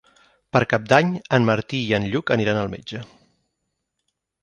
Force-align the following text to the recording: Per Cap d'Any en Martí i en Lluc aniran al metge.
Per 0.55 0.61
Cap 0.71 0.87
d'Any 0.93 1.11
en 1.39 1.45
Martí 1.51 1.83
i 1.91 1.95
en 1.99 2.09
Lluc 2.15 2.35
aniran 2.39 2.65
al 2.65 2.75
metge. 2.75 3.07